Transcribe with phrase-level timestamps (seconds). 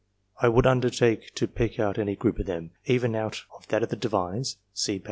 [0.41, 3.83] I would undertake to pick out of any group of them, even out of that
[3.83, 4.99] of the Divines (see pp.